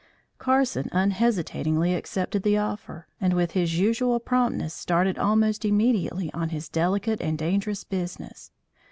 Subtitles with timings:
[0.39, 6.67] Carson unhesitatingly accepted the offer and with his usual promptness started almost immediately on his
[6.69, 8.49] delicate and dangerous business.